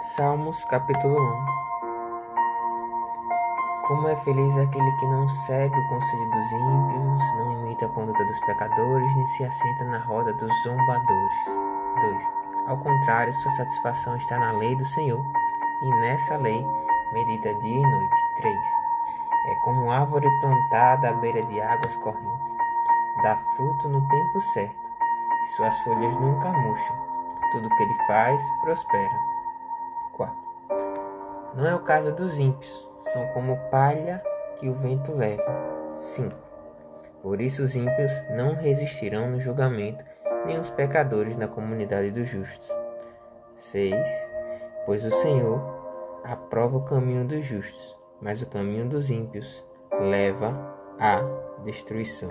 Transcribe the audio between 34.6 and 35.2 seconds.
o vento